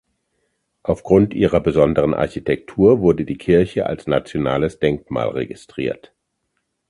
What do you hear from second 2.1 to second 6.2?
Architektur wurde die Kirche als nationales Denkmal registriert.